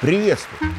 Приветствую! 0.00 0.72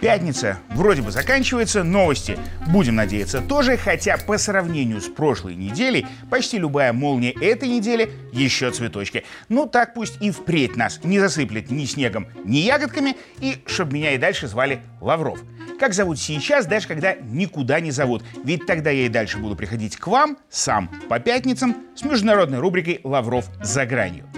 Пятница 0.00 0.58
вроде 0.70 1.02
бы 1.02 1.12
заканчивается, 1.12 1.84
новости, 1.84 2.36
будем 2.66 2.96
надеяться, 2.96 3.40
тоже, 3.40 3.76
хотя 3.76 4.16
по 4.18 4.36
сравнению 4.36 5.00
с 5.00 5.06
прошлой 5.06 5.54
неделей 5.54 6.04
почти 6.28 6.58
любая 6.58 6.92
молния 6.92 7.30
этой 7.30 7.68
недели 7.68 8.10
еще 8.32 8.72
цветочки. 8.72 9.22
Ну 9.48 9.68
так 9.68 9.94
пусть 9.94 10.20
и 10.20 10.32
впредь 10.32 10.74
нас 10.74 10.98
не 11.04 11.20
засыплет 11.20 11.70
ни 11.70 11.84
снегом, 11.84 12.26
ни 12.44 12.56
ягодками, 12.56 13.16
и 13.38 13.62
чтоб 13.66 13.92
меня 13.92 14.14
и 14.14 14.18
дальше 14.18 14.48
звали 14.48 14.82
Лавров. 15.00 15.38
Как 15.82 15.94
зовут 15.94 16.20
сейчас, 16.20 16.66
даже 16.66 16.86
когда 16.86 17.14
никуда 17.14 17.80
не 17.80 17.90
зовут. 17.90 18.22
Ведь 18.44 18.66
тогда 18.66 18.90
я 18.90 19.06
и 19.06 19.08
дальше 19.08 19.38
буду 19.38 19.56
приходить 19.56 19.96
к 19.96 20.06
вам, 20.06 20.38
сам, 20.48 20.88
по 21.08 21.18
пятницам, 21.18 21.74
с 21.96 22.04
международной 22.04 22.60
рубрикой 22.60 23.00
«Лавров 23.02 23.46
за 23.60 23.84
гранью». 23.84 24.28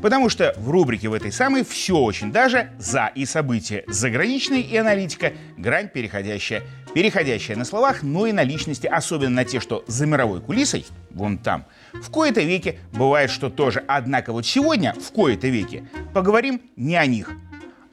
Потому 0.00 0.28
что 0.28 0.54
в 0.56 0.70
рубрике 0.70 1.08
в 1.08 1.12
этой 1.12 1.32
самой 1.32 1.64
все 1.64 1.96
очень 1.96 2.30
даже 2.30 2.70
за 2.78 3.10
и 3.16 3.24
события 3.24 3.82
заграничные 3.88 4.62
и 4.62 4.76
аналитика, 4.76 5.32
грань 5.56 5.88
переходящая. 5.88 6.62
Переходящая 6.94 7.56
на 7.56 7.64
словах, 7.64 8.04
но 8.04 8.26
и 8.26 8.32
на 8.32 8.44
личности, 8.44 8.86
особенно 8.86 9.30
на 9.30 9.44
те, 9.44 9.58
что 9.58 9.82
за 9.88 10.06
мировой 10.06 10.40
кулисой, 10.40 10.86
вон 11.10 11.36
там. 11.36 11.64
В 11.94 12.10
кои-то 12.10 12.42
веке 12.42 12.78
бывает, 12.92 13.32
что 13.32 13.50
тоже. 13.50 13.82
Однако 13.88 14.32
вот 14.32 14.46
сегодня, 14.46 14.94
в 14.94 15.10
кои-то 15.10 15.48
веке, 15.48 15.82
поговорим 16.14 16.62
не 16.76 16.94
о 16.94 17.06
них, 17.06 17.32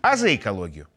а 0.03 0.16
за 0.16 0.36
экологию. 0.36 0.88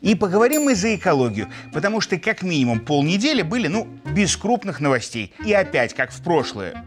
И 0.00 0.14
поговорим 0.14 0.62
мы 0.62 0.74
за 0.74 0.94
экологию, 0.94 1.48
потому 1.72 2.00
что 2.00 2.18
как 2.18 2.42
минимум 2.42 2.80
полнедели 2.80 3.42
были, 3.42 3.68
ну, 3.68 3.86
без 4.14 4.36
крупных 4.36 4.80
новостей. 4.80 5.34
И 5.44 5.52
опять, 5.52 5.94
как 5.94 6.10
в 6.10 6.22
прошлое, 6.22 6.84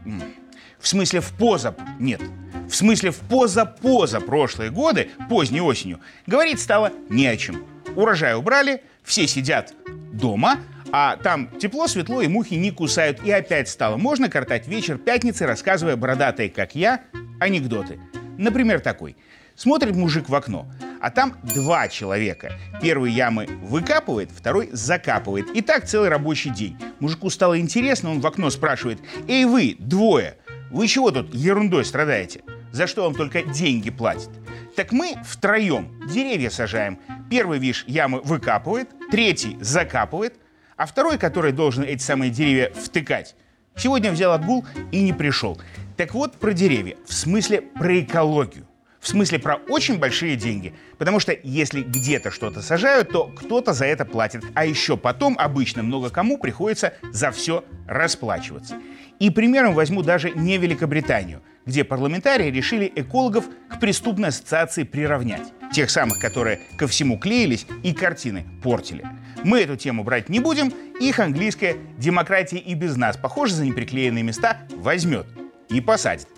в 0.80 0.88
смысле 0.88 1.22
в 1.22 1.31
поза... 1.31 1.75
Нет, 2.00 2.22
в 2.67 2.75
смысле 2.75 3.11
в 3.11 3.20
поза-поза 3.20 4.20
прошлые 4.20 4.72
годы, 4.72 5.09
поздней 5.30 5.61
осенью, 5.61 6.00
говорить 6.25 6.59
стало 6.59 6.92
не 7.09 7.28
о 7.28 7.38
чем. 7.38 7.66
Урожай 7.95 8.36
убрали, 8.36 8.81
все 9.03 9.27
сидят 9.27 9.73
дома, 10.11 10.58
а 10.92 11.17
там 11.17 11.50
тепло, 11.59 11.88
светло 11.88 12.22
и 12.22 12.27
мухи 12.27 12.55
не 12.55 12.72
кусают. 12.72 13.23
И 13.23 13.31
опять 13.31 13.70
стало 13.70 13.98
можно 13.98 14.30
картать 14.30 14.67
вечер 14.67 14.98
пятницы, 14.98 15.45
рассказывая 15.45 15.95
бородатые, 15.95 16.50
как 16.50 16.75
я, 16.75 17.02
анекдоты. 17.39 18.00
Например, 18.38 18.80
такой. 18.80 19.16
Смотрит 19.55 19.95
мужик 19.95 20.30
в 20.30 20.36
окно, 20.36 20.67
а 21.03 21.11
там 21.11 21.35
два 21.43 21.89
человека. 21.89 22.53
Первый 22.81 23.11
ямы 23.11 23.45
выкапывает, 23.61 24.31
второй 24.31 24.69
закапывает. 24.71 25.49
И 25.53 25.61
так 25.61 25.85
целый 25.85 26.07
рабочий 26.07 26.49
день. 26.49 26.77
Мужику 27.01 27.29
стало 27.29 27.59
интересно, 27.59 28.09
он 28.11 28.21
в 28.21 28.25
окно 28.25 28.49
спрашивает, 28.49 28.99
«Эй 29.27 29.43
вы, 29.43 29.75
двое, 29.79 30.37
вы 30.71 30.87
чего 30.87 31.11
тут 31.11 31.35
ерундой 31.35 31.83
страдаете? 31.83 32.41
За 32.71 32.87
что 32.87 33.03
вам 33.03 33.15
только 33.15 33.43
деньги 33.43 33.89
платят?» 33.89 34.29
Так 34.77 34.93
мы 34.93 35.15
втроем 35.25 36.01
деревья 36.07 36.49
сажаем. 36.49 36.97
Первый, 37.29 37.59
видишь, 37.59 37.83
ямы 37.85 38.21
выкапывает, 38.21 38.89
третий 39.11 39.57
закапывает, 39.59 40.35
а 40.77 40.85
второй, 40.85 41.17
который 41.17 41.51
должен 41.51 41.83
эти 41.83 42.01
самые 42.01 42.31
деревья 42.31 42.71
втыкать, 42.73 43.35
сегодня 43.75 44.09
взял 44.09 44.31
отгул 44.31 44.65
и 44.93 45.01
не 45.01 45.11
пришел. 45.11 45.59
Так 45.97 46.13
вот 46.13 46.39
про 46.39 46.53
деревья, 46.53 46.95
в 47.05 47.13
смысле 47.13 47.61
про 47.61 47.99
экологию. 47.99 48.67
В 49.03 49.07
смысле 49.09 49.37
про 49.37 49.55
очень 49.67 49.99
большие 49.99 50.37
деньги. 50.37 50.73
Потому 50.97 51.19
что 51.19 51.37
если 51.43 51.81
где-то 51.81 52.31
что-то 52.31 52.61
сажают, 52.61 53.09
то 53.09 53.25
кто-то 53.25 53.73
за 53.73 53.85
это 53.85 54.05
платит. 54.05 54.45
А 54.55 54.65
еще 54.65 54.95
потом 54.95 55.35
обычно 55.37 55.83
много 55.83 56.09
кому 56.09 56.37
приходится 56.37 56.93
за 57.11 57.31
все 57.31 57.65
расплачиваться. 57.85 58.77
И 59.19 59.29
примером 59.29 59.73
возьму 59.73 60.03
даже 60.03 60.31
не 60.31 60.57
Великобританию, 60.57 61.43
где 61.65 61.83
парламентарии 61.83 62.49
решили 62.49 62.89
экологов 62.95 63.43
к 63.69 63.77
преступной 63.77 64.29
ассоциации 64.29 64.83
приравнять. 64.83 65.52
Тех 65.73 65.89
самых, 65.89 66.19
которые 66.19 66.61
ко 66.77 66.87
всему 66.87 67.19
клеились 67.19 67.67
и 67.83 67.93
картины 67.93 68.45
портили. 68.63 69.05
Мы 69.43 69.59
эту 69.59 69.75
тему 69.75 70.05
брать 70.05 70.30
не 70.30 70.39
будем, 70.39 70.71
их 71.02 71.19
английская 71.19 71.75
демократия 71.97 72.58
и 72.58 72.73
без 72.73 72.95
нас, 72.95 73.17
похоже, 73.17 73.55
за 73.55 73.65
неприклеенные 73.65 74.23
места 74.23 74.59
возьмет 74.77 75.27
и 75.69 75.81
посадит. 75.81 76.30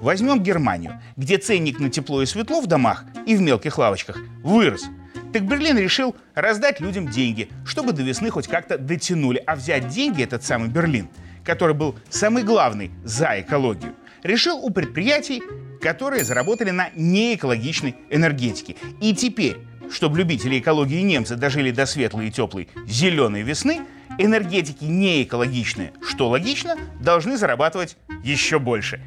Возьмем 0.00 0.42
Германию, 0.42 1.00
где 1.16 1.36
ценник 1.36 1.78
на 1.78 1.90
тепло 1.90 2.22
и 2.22 2.26
светло 2.26 2.62
в 2.62 2.66
домах 2.66 3.04
и 3.26 3.36
в 3.36 3.42
мелких 3.42 3.76
лавочках 3.76 4.18
вырос. 4.42 4.88
Так 5.32 5.46
Берлин 5.46 5.78
решил 5.78 6.16
раздать 6.34 6.80
людям 6.80 7.08
деньги, 7.08 7.50
чтобы 7.66 7.92
до 7.92 8.02
весны 8.02 8.30
хоть 8.30 8.48
как-то 8.48 8.78
дотянули. 8.78 9.42
А 9.46 9.54
взять 9.56 9.88
деньги 9.88 10.22
этот 10.22 10.42
самый 10.42 10.70
Берлин, 10.70 11.08
который 11.44 11.74
был 11.74 11.96
самый 12.08 12.42
главный 12.44 12.90
за 13.04 13.40
экологию, 13.40 13.94
решил 14.22 14.56
у 14.56 14.70
предприятий, 14.70 15.42
которые 15.82 16.24
заработали 16.24 16.70
на 16.70 16.88
неэкологичной 16.96 17.94
энергетике. 18.08 18.76
И 19.02 19.14
теперь, 19.14 19.58
чтобы 19.90 20.18
любители 20.18 20.58
экологии 20.58 21.02
немцы 21.02 21.36
дожили 21.36 21.70
до 21.70 21.84
светлой 21.84 22.28
и 22.28 22.30
теплой 22.30 22.68
зеленой 22.86 23.42
весны, 23.42 23.82
энергетики 24.18 24.84
неэкологичные, 24.84 25.92
что 26.02 26.28
логично, 26.28 26.76
должны 27.00 27.36
зарабатывать 27.36 27.96
еще 28.24 28.58
больше. 28.58 29.00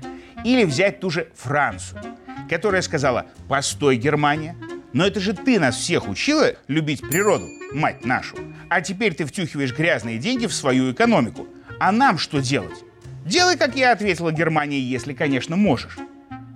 Или 0.44 0.64
взять 0.66 1.00
ту 1.00 1.10
же 1.10 1.30
Францию, 1.36 2.02
которая 2.50 2.82
сказала 2.82 3.28
«Постой, 3.48 3.98
Германия, 3.98 4.56
но 4.94 5.06
это 5.08 5.20
же 5.20 5.34
ты 5.34 5.60
нас 5.60 5.76
всех 5.76 6.08
учила 6.08 6.54
любить 6.68 7.02
природу, 7.02 7.48
мать 7.74 8.06
нашу. 8.06 8.38
А 8.70 8.82
теперь 8.82 9.14
ты 9.16 9.26
втюхиваешь 9.26 9.76
грязные 9.76 10.20
деньги 10.20 10.46
в 10.46 10.54
свою 10.54 10.92
экономику. 10.92 11.48
А 11.80 11.92
нам 11.92 12.18
что 12.18 12.40
делать? 12.40 12.84
Делай, 13.26 13.58
как 13.58 13.76
я 13.76 13.92
ответила 13.92 14.32
Германии, 14.32 14.80
если, 14.80 15.14
конечно, 15.14 15.56
можешь. 15.56 15.98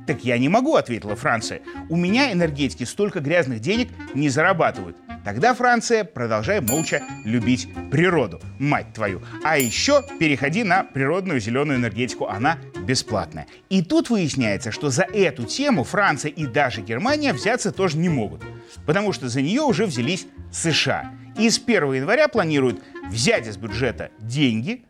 Так 0.05 0.23
я 0.23 0.37
не 0.37 0.47
могу, 0.47 0.75
ответила 0.75 1.15
Франция. 1.15 1.61
У 1.89 1.97
меня 1.97 2.31
энергетики 2.31 2.83
столько 2.83 3.19
грязных 3.19 3.59
денег 3.59 3.89
не 4.13 4.29
зарабатывают. 4.29 4.95
Тогда 5.25 5.53
Франция, 5.53 6.05
продолжай 6.05 6.61
молча 6.61 7.01
любить 7.25 7.67
природу, 7.91 8.39
мать 8.59 8.93
твою. 8.93 9.21
А 9.43 9.57
еще 9.57 10.03
переходи 10.19 10.63
на 10.63 10.83
природную 10.83 11.41
зеленую 11.41 11.79
энергетику, 11.79 12.27
она 12.27 12.57
бесплатная. 12.87 13.45
И 13.69 13.83
тут 13.83 14.09
выясняется, 14.09 14.71
что 14.71 14.89
за 14.89 15.03
эту 15.03 15.43
тему 15.43 15.83
Франция 15.83 16.31
и 16.31 16.47
даже 16.47 16.81
Германия 16.81 17.33
взяться 17.33 17.71
тоже 17.71 17.97
не 17.97 18.09
могут, 18.09 18.41
потому 18.85 19.11
что 19.13 19.29
за 19.29 19.41
нее 19.41 19.61
уже 19.61 19.85
взялись 19.85 20.25
США. 20.51 21.11
И 21.37 21.49
с 21.49 21.59
1 21.59 21.93
января 21.93 22.29
планируют 22.29 22.81
взять 23.09 23.47
из 23.47 23.57
бюджета 23.57 24.09
деньги 24.19 24.85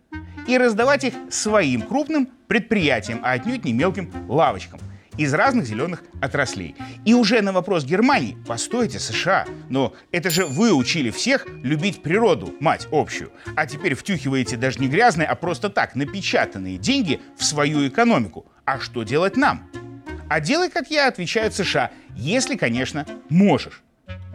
и 0.48 0.58
раздавать 0.58 1.04
их 1.04 1.14
своим 1.30 1.82
крупным 1.82 2.30
предприятиям, 2.48 3.20
а 3.24 3.32
отнюдь 3.32 3.66
не 3.66 3.74
мелким 3.74 4.14
лавочкам 4.30 4.80
из 5.18 5.34
разных 5.34 5.66
зеленых 5.66 6.04
отраслей. 6.22 6.76
И 7.06 7.14
уже 7.14 7.42
на 7.42 7.52
вопрос 7.52 7.86
Германии, 7.86 8.38
постойте, 8.48 9.00
США, 9.00 9.46
но 9.70 9.94
это 10.12 10.30
же 10.30 10.46
вы 10.46 10.74
учили 10.74 11.10
всех 11.10 11.46
любить 11.64 12.02
природу, 12.02 12.54
мать 12.60 12.88
общую, 12.92 13.32
а 13.56 13.66
теперь 13.66 13.96
втюхиваете 13.96 14.58
даже 14.58 14.80
не 14.80 14.88
грязные, 14.88 15.28
а 15.28 15.36
просто 15.36 15.70
так 15.70 15.96
напечатанные 15.96 16.78
деньги 16.78 17.20
в 17.38 17.44
свою 17.44 17.88
экономику. 17.88 18.46
А 18.66 18.80
что 18.80 19.04
делать 19.04 19.38
нам? 19.38 19.70
А 20.30 20.40
делай, 20.42 20.70
как 20.70 20.90
я, 20.92 21.08
отвечают 21.08 21.54
США, 21.54 21.92
если, 22.16 22.56
конечно, 22.56 23.06
можешь. 23.30 23.82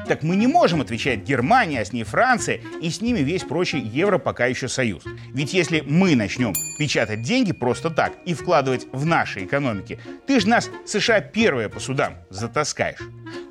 Так 0.06 0.22
мы 0.22 0.36
не 0.36 0.47
можем 0.47 0.80
отвечать 0.80 1.20
Германия, 1.20 1.80
а 1.80 1.84
с 1.84 1.92
ней 1.92 2.04
Франция 2.04 2.60
и 2.80 2.91
с 2.91 3.00
ними 3.00 3.20
весь 3.20 3.44
прочий 3.44 3.78
Евро 3.78 4.19
пока 4.19 4.47
еще 4.47 4.69
союз. 4.69 5.04
Ведь 5.32 5.54
если 5.54 5.80
мы 5.80 6.16
начнем 6.16 6.54
печатать 6.78 7.22
деньги 7.22 7.53
просто 7.53 7.91
так 7.91 8.12
и 8.25 8.34
вкладывать 8.34 8.86
в 8.92 9.06
наши 9.06 9.44
экономики, 9.44 10.00
ты 10.26 10.41
же 10.41 10.48
нас, 10.48 10.70
США, 10.84 11.20
первые 11.20 11.69
по 11.69 11.80
судам 11.80 12.14
затаскаешь. 12.30 13.00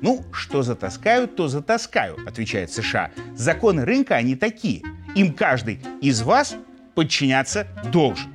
Ну, 0.00 0.24
что 0.32 0.62
затаскают, 0.62 1.36
то 1.36 1.48
затаскаю, 1.48 2.18
отвечает 2.26 2.70
США. 2.70 3.10
Законы 3.34 3.84
рынка, 3.84 4.16
они 4.16 4.36
такие. 4.36 4.82
Им 5.14 5.32
каждый 5.32 5.80
из 6.00 6.22
вас 6.22 6.56
подчиняться 6.94 7.66
должен. 7.92 8.32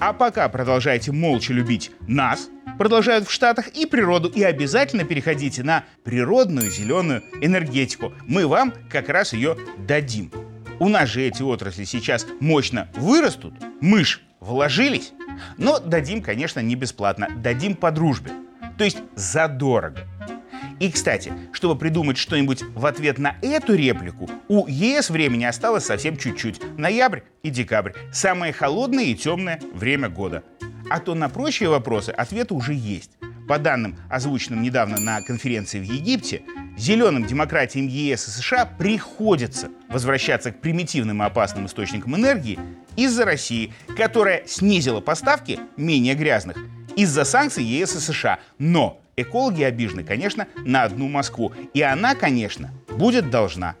А 0.00 0.12
пока 0.12 0.48
продолжайте 0.48 1.10
молча 1.10 1.52
любить 1.52 1.90
нас, 2.06 2.48
продолжают 2.78 3.28
в 3.28 3.32
Штатах 3.32 3.68
и 3.68 3.84
природу, 3.84 4.28
и 4.28 4.42
обязательно 4.42 5.04
переходите 5.04 5.62
на 5.62 5.84
природную 6.04 6.70
зеленую 6.70 7.22
энергетику. 7.42 8.12
Мы 8.26 8.46
вам 8.46 8.72
как 8.88 9.08
раз 9.08 9.32
ее 9.32 9.56
дадим. 9.76 10.32
У 10.78 10.88
нас 10.88 11.08
же 11.08 11.22
эти 11.22 11.42
отрасли 11.42 11.84
сейчас 11.84 12.26
мощно 12.40 12.88
вырастут, 12.94 13.54
мы 13.80 14.04
ж 14.04 14.20
вложились, 14.40 15.12
но 15.56 15.80
дадим, 15.80 16.22
конечно, 16.22 16.60
не 16.60 16.76
бесплатно, 16.76 17.28
дадим 17.36 17.74
по 17.74 17.90
дружбе, 17.90 18.30
то 18.76 18.84
есть 18.84 18.98
задорого. 19.16 20.06
И, 20.78 20.92
кстати, 20.92 21.32
чтобы 21.52 21.76
придумать 21.76 22.18
что-нибудь 22.18 22.62
в 22.62 22.86
ответ 22.86 23.18
на 23.18 23.36
эту 23.42 23.74
реплику, 23.74 24.30
у 24.46 24.68
ЕС 24.68 25.10
времени 25.10 25.44
осталось 25.44 25.84
совсем 25.84 26.16
чуть-чуть. 26.16 26.60
Ноябрь 26.78 27.20
и 27.42 27.50
декабрь. 27.50 27.92
Самое 28.12 28.52
холодное 28.52 29.04
и 29.04 29.16
темное 29.16 29.60
время 29.72 30.08
года. 30.08 30.44
А 30.90 31.00
то 31.00 31.14
на 31.14 31.28
прочие 31.28 31.68
вопросы 31.68 32.10
ответы 32.10 32.54
уже 32.54 32.72
есть. 32.72 33.10
По 33.46 33.58
данным, 33.58 33.96
озвученным 34.10 34.62
недавно 34.62 34.98
на 34.98 35.22
конференции 35.22 35.78
в 35.80 35.82
Египте, 35.82 36.42
зеленым 36.76 37.24
демократиям 37.26 37.86
ЕС 37.86 38.28
и 38.28 38.30
США 38.30 38.66
приходится 38.66 39.70
возвращаться 39.88 40.52
к 40.52 40.60
примитивным 40.60 41.22
и 41.22 41.26
опасным 41.26 41.66
источникам 41.66 42.16
энергии 42.16 42.58
из-за 42.96 43.24
России, 43.24 43.72
которая 43.96 44.46
снизила 44.46 45.00
поставки 45.00 45.60
менее 45.76 46.14
грязных 46.14 46.58
из-за 46.96 47.24
санкций 47.24 47.64
ЕС 47.64 47.96
и 47.96 48.00
США. 48.00 48.38
Но 48.58 49.00
экологи 49.16 49.62
обижены, 49.62 50.04
конечно, 50.04 50.46
на 50.64 50.84
одну 50.84 51.08
Москву. 51.08 51.52
И 51.74 51.82
она, 51.82 52.14
конечно, 52.14 52.70
будет 52.88 53.30
должна. 53.30 53.76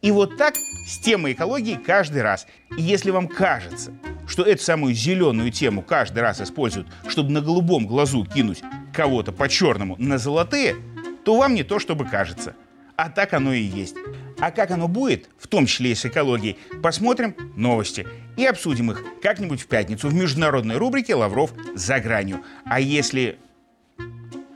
И 0.00 0.10
вот 0.10 0.36
так 0.36 0.54
с 0.86 0.98
темой 0.98 1.32
экологии 1.32 1.74
каждый 1.74 2.22
раз. 2.22 2.46
И 2.76 2.82
если 2.82 3.10
вам 3.10 3.28
кажется, 3.28 3.92
что 4.32 4.44
эту 4.44 4.62
самую 4.62 4.94
зеленую 4.94 5.52
тему 5.52 5.82
каждый 5.82 6.20
раз 6.20 6.40
используют, 6.40 6.88
чтобы 7.06 7.30
на 7.30 7.42
голубом 7.42 7.86
глазу 7.86 8.24
кинуть 8.24 8.62
кого-то 8.94 9.30
по 9.30 9.46
черному 9.46 9.94
на 9.98 10.16
золотые, 10.16 10.74
то 11.22 11.36
вам 11.36 11.54
не 11.54 11.64
то, 11.64 11.78
чтобы 11.78 12.06
кажется. 12.06 12.54
А 12.96 13.10
так 13.10 13.34
оно 13.34 13.52
и 13.52 13.60
есть. 13.60 13.94
А 14.40 14.50
как 14.50 14.70
оно 14.70 14.88
будет, 14.88 15.28
в 15.38 15.48
том 15.48 15.66
числе 15.66 15.92
и 15.92 15.94
с 15.94 16.06
экологией, 16.06 16.56
посмотрим 16.82 17.36
новости 17.56 18.08
и 18.38 18.46
обсудим 18.46 18.90
их 18.90 19.04
как-нибудь 19.20 19.60
в 19.60 19.66
пятницу 19.66 20.08
в 20.08 20.14
международной 20.14 20.78
рубрике 20.78 21.14
«Лавров 21.14 21.52
за 21.74 22.00
гранью». 22.00 22.42
А 22.64 22.80
если 22.80 23.38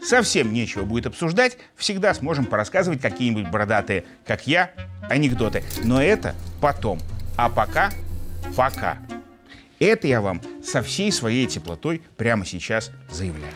совсем 0.03 0.55
нечего 0.55 0.85
будет 0.85 1.05
обсуждать, 1.05 1.59
всегда 1.77 2.15
сможем 2.15 2.47
порассказывать 2.47 3.03
какие-нибудь 3.03 3.51
бородатые, 3.51 4.05
как 4.25 4.47
я, 4.47 4.71
анекдоты. 5.11 5.63
Но 5.85 6.03
это 6.03 6.35
потом. 6.63 6.99
А 7.37 7.51
пока, 7.51 7.91
пока. 8.57 8.97
Это 9.79 10.07
я 10.07 10.21
вам 10.21 10.41
со 10.65 10.83
всей 10.83 11.13
своей 11.13 11.47
теплотой 11.47 12.03
прямо 12.17 12.45
сейчас 12.47 12.91
заявляю. 13.11 13.53